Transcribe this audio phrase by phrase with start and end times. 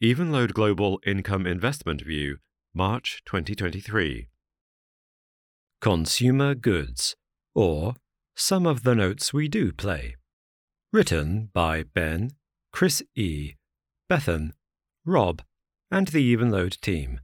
[0.00, 2.36] Evenlode Global Income Investment View,
[2.72, 4.28] March 2023.
[5.80, 7.16] Consumer Goods,
[7.52, 7.94] or
[8.36, 10.14] Some of the Notes We Do Play.
[10.92, 12.30] Written by Ben,
[12.72, 13.54] Chris E.,
[14.08, 14.52] Bethan,
[15.04, 15.42] Rob,
[15.90, 17.18] and the Evenlode team.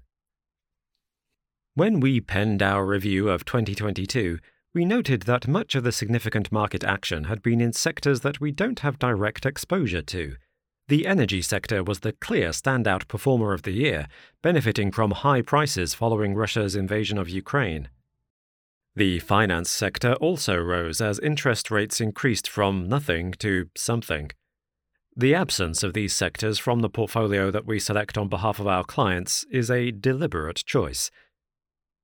[1.75, 4.41] When we penned our review of 2022,
[4.75, 8.51] we noted that much of the significant market action had been in sectors that we
[8.51, 10.35] don't have direct exposure to.
[10.89, 14.07] The energy sector was the clear standout performer of the year,
[14.43, 17.89] benefiting from high prices following Russia's invasion of Ukraine.
[18.95, 24.31] The finance sector also rose as interest rates increased from nothing to something.
[25.17, 28.85] The absence of these sectors from the portfolio that we select on behalf of our
[28.85, 31.11] clients is a deliberate choice.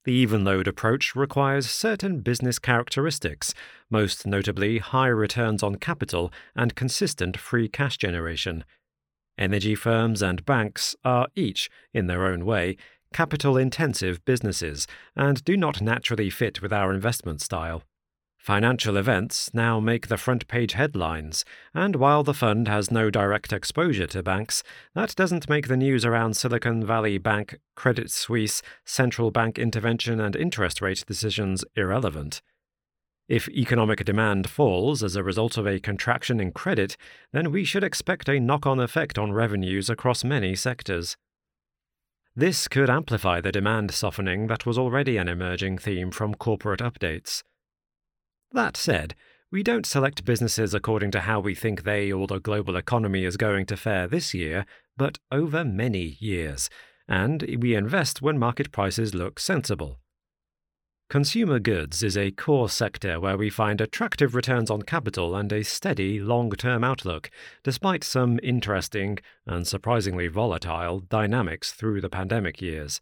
[0.04, 3.52] The Evenlode approach requires certain business characteristics,
[3.90, 8.64] most notably high returns on capital and consistent free cash generation.
[9.36, 12.78] Energy firms and banks are each, in their own way,
[13.12, 17.82] capital intensive businesses and do not naturally fit with our investment style.
[18.40, 23.52] Financial events now make the front page headlines, and while the fund has no direct
[23.52, 24.62] exposure to banks,
[24.94, 30.34] that doesn't make the news around Silicon Valley Bank, Credit Suisse, central bank intervention, and
[30.34, 32.40] interest rate decisions irrelevant.
[33.28, 36.96] If economic demand falls as a result of a contraction in credit,
[37.34, 41.18] then we should expect a knock on effect on revenues across many sectors.
[42.34, 47.42] This could amplify the demand softening that was already an emerging theme from corporate updates.
[48.52, 49.14] That said,
[49.52, 53.36] we don't select businesses according to how we think they or the global economy is
[53.36, 54.64] going to fare this year,
[54.96, 56.70] but over many years,
[57.08, 59.98] and we invest when market prices look sensible.
[61.08, 65.64] Consumer goods is a core sector where we find attractive returns on capital and a
[65.64, 67.30] steady long term outlook,
[67.64, 73.00] despite some interesting and surprisingly volatile dynamics through the pandemic years.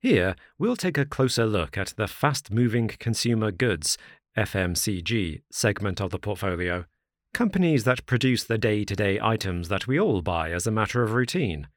[0.00, 3.96] Here, we'll take a closer look at the fast moving consumer goods
[4.36, 6.84] FMCG segment of the portfolio,
[7.32, 11.02] companies that produce the day to day items that we all buy as a matter
[11.02, 11.68] of routine.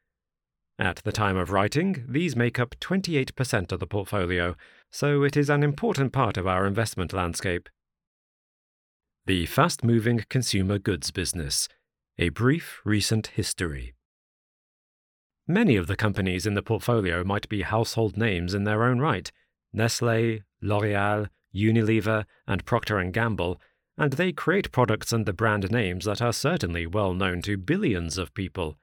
[0.80, 4.56] At the time of writing, these make up 28% of the portfolio,
[4.92, 7.70] so it is an important part of our investment landscape.
[9.26, 11.68] The fast moving consumer goods business.
[12.20, 13.94] A brief recent history.
[15.48, 19.32] Many of the companies in the portfolio might be household names in their own right
[19.74, 23.60] Nestle, L'Oreal, Unilever, and Procter & Gamble,
[23.98, 28.18] and they create products under the brand names that are certainly well known to billions
[28.18, 28.78] of people.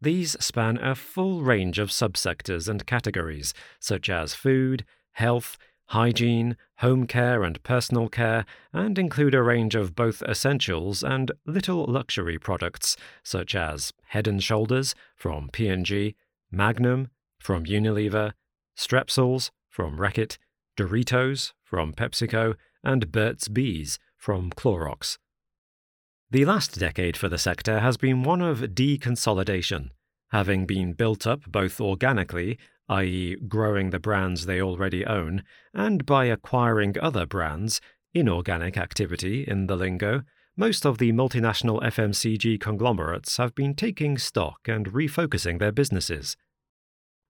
[0.00, 7.06] These span a full range of subsectors and categories, such as food, health, hygiene, home
[7.06, 12.96] care, and personal care, and include a range of both essentials and little luxury products,
[13.22, 16.14] such as Head and Shoulders from P&G,
[16.50, 17.08] Magnum
[17.38, 18.32] from Unilever,
[18.76, 20.36] Strepsils from Reckitt,
[20.76, 22.54] Doritos from PepsiCo,
[22.84, 25.18] and Burt's Bees from Clorox.
[26.30, 29.90] The last decade for the sector has been one of deconsolidation,
[30.30, 35.42] having been built up both organically, i.e., growing the brands they already own,
[35.72, 37.80] and by acquiring other brands,
[38.14, 40.22] inorganic activity in the lingo.
[40.56, 46.36] Most of the multinational FMCG conglomerates have been taking stock and refocusing their businesses.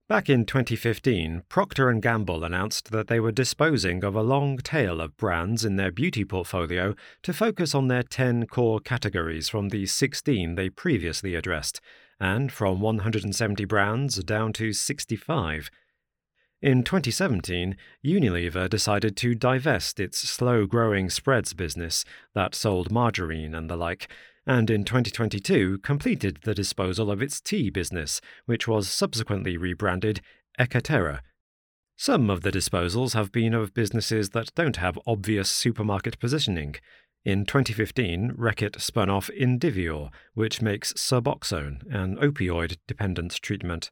[0.09, 5.01] Back in 2015, Procter & Gamble announced that they were disposing of a long tail
[5.01, 9.85] of brands in their beauty portfolio to focus on their 10 core categories from the
[9.85, 11.81] 16 they previously addressed,
[12.21, 15.69] and from 170 brands down to 65.
[16.61, 17.75] In 2017,
[18.05, 24.09] Unilever decided to divest its slow growing spreads business that sold margarine and the like
[24.47, 30.21] and in 2022 completed the disposal of its tea business, which was subsequently rebranded
[30.57, 31.19] Ekaterra.
[31.97, 36.75] Some of the disposals have been of businesses that don't have obvious supermarket positioning.
[37.25, 43.91] In 2015, Reckitt spun off Indivior, which makes Suboxone, an opioid dependence treatment.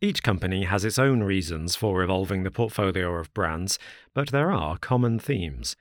[0.00, 3.78] Each company has its own reasons for evolving the portfolio of brands,
[4.14, 5.76] but there are common themes.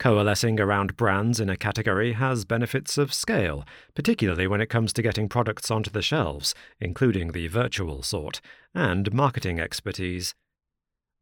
[0.00, 5.02] Coalescing around brands in a category has benefits of scale, particularly when it comes to
[5.02, 8.40] getting products onto the shelves, including the virtual sort,
[8.74, 10.34] and marketing expertise.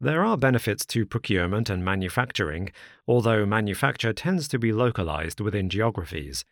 [0.01, 2.71] There are benefits to procurement and manufacturing,
[3.09, 6.45] although manufacture tends to be localized within geographies.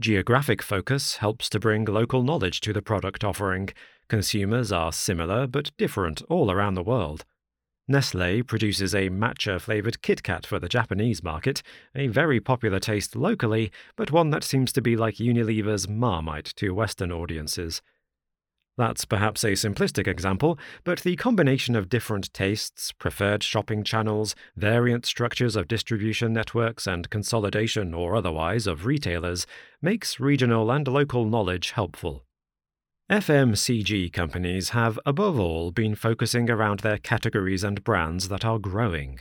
[0.00, 3.68] Geographic focus helps to bring local knowledge to the product offering.
[4.08, 7.24] Consumers are similar but different all around the world.
[7.90, 11.60] Nestle produces a matcha flavored Kit Kat for the Japanese market,
[11.92, 16.70] a very popular taste locally, but one that seems to be like Unilever's Marmite to
[16.70, 17.82] Western audiences.
[18.78, 25.04] That's perhaps a simplistic example, but the combination of different tastes, preferred shopping channels, variant
[25.04, 29.48] structures of distribution networks, and consolidation or otherwise of retailers
[29.82, 32.24] makes regional and local knowledge helpful.
[33.10, 39.18] FMCG companies have, above all, been focusing around their categories and brands that are growing.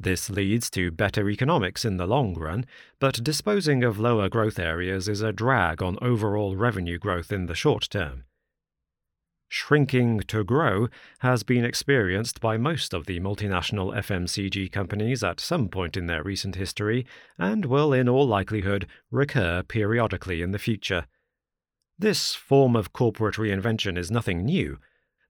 [0.00, 2.64] This leads to better economics in the long run,
[2.98, 7.54] but disposing of lower growth areas is a drag on overall revenue growth in the
[7.54, 8.24] short term
[9.52, 10.88] shrinking to grow
[11.18, 16.22] has been experienced by most of the multinational FMCG companies at some point in their
[16.22, 17.04] recent history
[17.38, 21.04] and will, in all likelihood, recur periodically in the future.
[22.02, 24.78] This form of corporate reinvention is nothing new.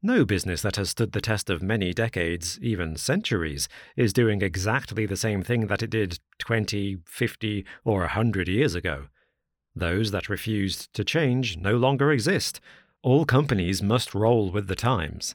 [0.02, 5.04] No business that has stood the test of many decades, even centuries, is doing exactly
[5.04, 9.08] the same thing that it did 20, 50, or a 100 years ago.
[9.76, 12.58] Those that refused to change no longer exist,
[13.02, 15.34] all companies must roll with the times.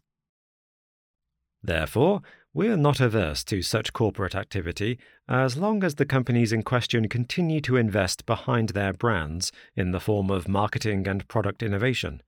[1.62, 2.24] Therefore,
[2.58, 4.98] we're not averse to such corporate activity
[5.30, 10.00] as long as the companies in question continue to invest behind their brands in the
[10.00, 12.20] form of marketing and product innovation.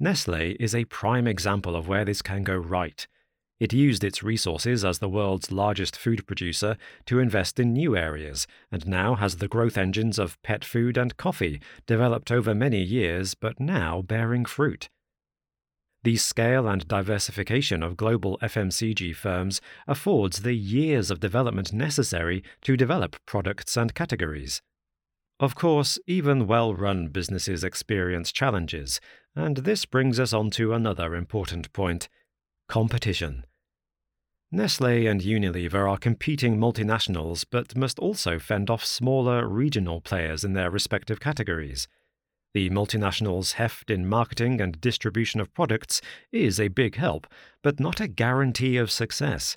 [0.00, 3.06] Nestle is a prime example of where this can go right
[3.60, 6.76] it used its resources as the world's largest food producer
[7.06, 11.16] to invest in new areas, and now has the growth engines of pet food and
[11.16, 14.88] coffee, developed over many years but now bearing fruit.
[16.08, 22.78] The scale and diversification of global FMCG firms affords the years of development necessary to
[22.78, 24.62] develop products and categories.
[25.38, 29.02] Of course, even well run businesses experience challenges,
[29.36, 32.08] and this brings us on to another important point
[32.70, 33.44] competition.
[34.50, 40.54] Nestle and Unilever are competing multinationals but must also fend off smaller regional players in
[40.54, 41.86] their respective categories.
[42.58, 46.00] The multinationals' heft in marketing and distribution of products
[46.32, 47.28] is a big help,
[47.62, 49.56] but not a guarantee of success.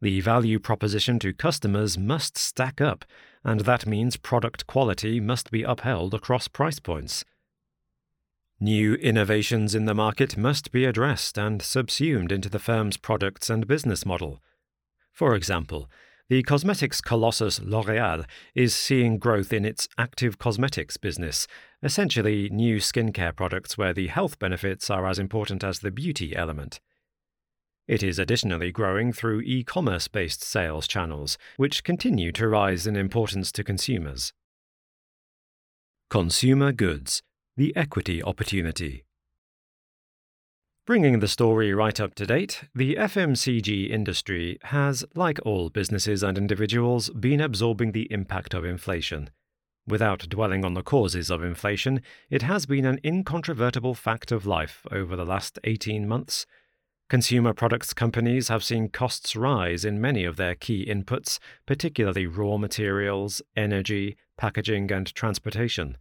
[0.00, 3.04] The value proposition to customers must stack up,
[3.44, 7.22] and that means product quality must be upheld across price points.
[8.58, 13.66] New innovations in the market must be addressed and subsumed into the firm's products and
[13.66, 14.40] business model.
[15.12, 15.86] For example,
[16.30, 18.24] the cosmetics colossus L'Oréal
[18.54, 21.46] is seeing growth in its active cosmetics business,
[21.82, 26.80] essentially new skincare products where the health benefits are as important as the beauty element.
[27.88, 32.96] It is additionally growing through e commerce based sales channels, which continue to rise in
[32.96, 34.32] importance to consumers.
[36.08, 37.22] Consumer goods
[37.56, 39.04] the equity opportunity.
[40.86, 46.38] Bringing the story right up to date, the FMCG industry has, like all businesses and
[46.38, 49.30] individuals, been absorbing the impact of inflation.
[49.86, 54.86] Without dwelling on the causes of inflation, it has been an incontrovertible fact of life
[54.92, 56.46] over the last 18 months.
[57.08, 62.56] Consumer products companies have seen costs rise in many of their key inputs, particularly raw
[62.56, 65.98] materials, energy, packaging, and transportation.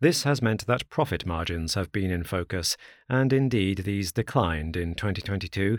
[0.00, 2.76] This has meant that profit margins have been in focus,
[3.08, 5.78] and indeed these declined in 2022.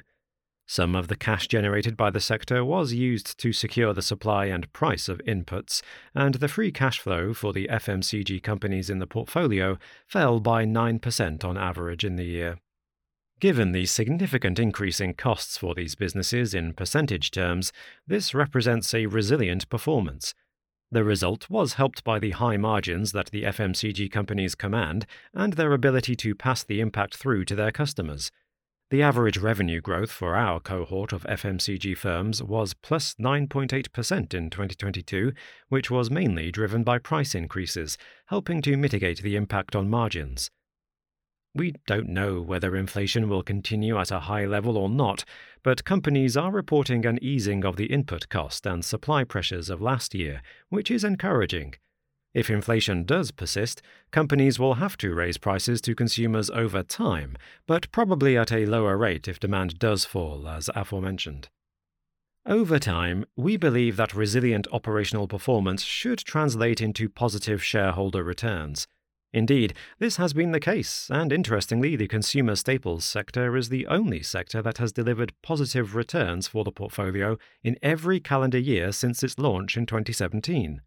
[0.65, 4.71] Some of the cash generated by the sector was used to secure the supply and
[4.71, 5.81] price of inputs,
[6.15, 9.77] and the free cash flow for the FMCG companies in the portfolio
[10.07, 12.60] fell by 9% on average in the year.
[13.41, 17.74] Given the significant increase in costs for these businesses in percentage terms,
[18.08, 20.34] this represents a resilient performance.
[20.89, 25.74] The result was helped by the high margins that the FMCG companies command and their
[25.74, 28.32] ability to pass the impact through to their customers.
[28.93, 33.73] The average revenue growth for our cohort of FMCG firms was plus 9.8%
[34.35, 35.33] in 2022,
[35.67, 37.97] which was mainly driven by price increases,
[38.27, 40.51] helping to mitigate the impact on margins.
[41.55, 45.25] We don't know whether inflation will continue at a high level or not,
[45.63, 50.13] but companies are reporting an easing of the input cost and supply pressures of last
[50.13, 51.73] year, which is encouraging.
[52.33, 57.37] If inflation does persist, companies will have to raise prices to consumers over time,
[57.67, 61.49] but probably at a lower rate if demand does fall, as aforementioned.
[62.45, 68.87] Over time, we believe that resilient operational performance should translate into positive shareholder returns.
[69.31, 74.21] Indeed, this has been the case, and interestingly, the consumer staples sector is the only
[74.21, 79.39] sector that has delivered positive returns for the portfolio in every calendar year since its
[79.39, 80.81] launch in 2017.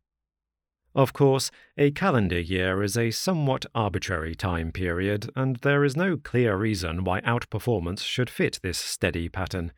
[0.97, 6.17] Of course, a calendar year is a somewhat arbitrary time period, and there is no
[6.17, 9.73] clear reason why outperformance should fit this steady pattern.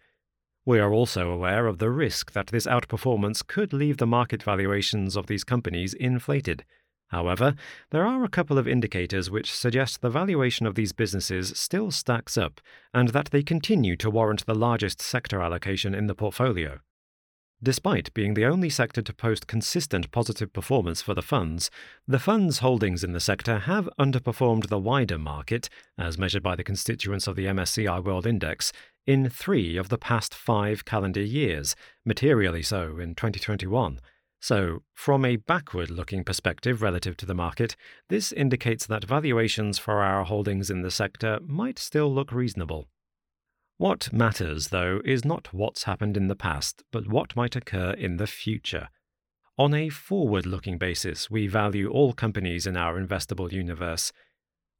[0.64, 5.14] We are also aware of the risk that this outperformance could leave the market valuations
[5.14, 6.64] of these companies inflated
[7.08, 7.54] However,
[7.90, 12.36] there are a couple of indicators which suggest the valuation of these businesses still stacks
[12.36, 12.60] up
[12.92, 16.80] and that they continue to warrant the largest sector allocation in the portfolio.
[17.60, 21.72] Despite being the only sector to post consistent positive performance for the funds,
[22.06, 26.62] the funds' holdings in the sector have underperformed the wider market, as measured by the
[26.62, 28.72] constituents of the MSCI World Index,
[29.08, 31.74] in three of the past five calendar years,
[32.04, 33.98] materially so in 2021.
[34.40, 37.74] So, from a backward looking perspective relative to the market,
[38.08, 42.86] this indicates that valuations for our holdings in the sector might still look reasonable.
[43.78, 48.16] What matters, though, is not what's happened in the past, but what might occur in
[48.16, 48.88] the future.
[49.56, 54.10] On a forward looking basis, we value all companies in our investable universe.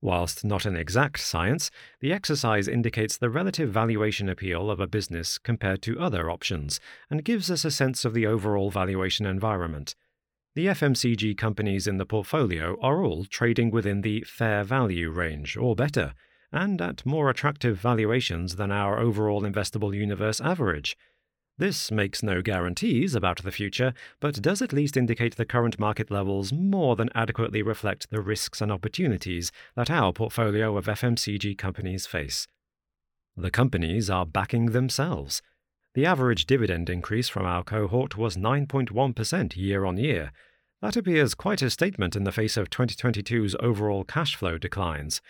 [0.01, 5.39] Whilst not an exact science, the exercise indicates the relative valuation appeal of a business
[5.39, 9.95] compared to other options and gives us a sense of the overall valuation environment.
[10.57, 15.77] The FMCG companies in the portfolio are all trading within the fair value range, or
[15.77, 16.15] better
[16.53, 20.97] and at more attractive valuations than our overall investable universe average.
[21.59, 26.09] This makes no guarantees about the future, but does at least indicate the current market
[26.09, 32.07] levels more than adequately reflect the risks and opportunities that our portfolio of FMCG companies
[32.07, 32.47] face.
[33.37, 35.43] The companies are backing themselves.
[35.95, 40.31] The average dividend increase from our cohort was 9.1% year on year.
[40.81, 45.21] That appears quite a statement in the face of 2022's overall cash flow declines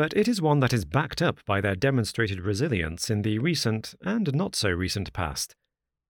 [0.00, 3.94] but it is one that is backed up by their demonstrated resilience in the recent
[4.00, 5.54] and not so recent past.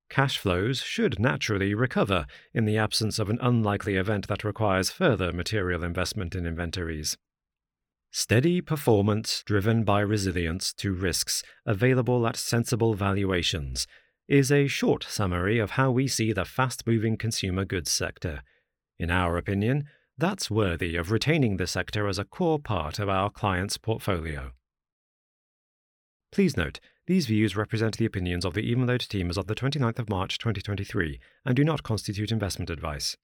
[0.09, 5.33] Cash flows should naturally recover in the absence of an unlikely event that requires further
[5.33, 7.19] material investment in inventories.
[8.13, 13.89] Steady performance driven by resilience to risks available at sensible valuations
[14.29, 18.45] is a short summary of how we see the fast moving consumer goods sector.
[19.01, 19.87] In our opinion,
[20.21, 24.53] that's worthy of retaining the sector as a core part of our client's portfolio.
[26.31, 29.99] Please note, these views represent the opinions of the Evenlode team as of the 29th
[29.99, 33.17] of March 2023 and do not constitute investment advice.